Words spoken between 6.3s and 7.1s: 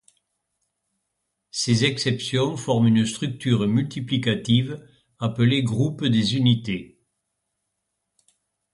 unités.